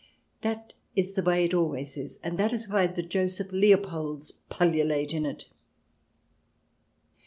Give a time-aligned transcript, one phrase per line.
[0.41, 5.13] That is the way it always is, and that is why the Joseph Leopolds pullulate
[5.13, 5.45] in it.